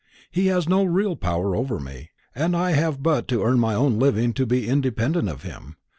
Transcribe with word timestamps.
He 0.31 0.47
has 0.47 0.67
no 0.67 0.83
real 0.83 1.15
power 1.15 1.55
over 1.55 1.79
me, 1.79 2.09
and 2.33 2.57
I 2.57 2.71
have 2.71 3.03
but 3.03 3.27
to 3.27 3.43
earn 3.43 3.59
my 3.59 3.75
own 3.75 3.99
living 3.99 4.33
to 4.33 4.47
be 4.47 4.67
independent 4.67 5.29
of 5.29 5.43
him. 5.43 5.75